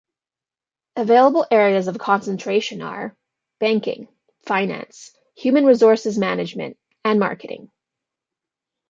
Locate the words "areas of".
1.51-1.99